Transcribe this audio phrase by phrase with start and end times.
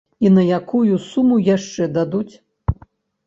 [0.25, 2.33] І на якую суму яшчэ дадуць?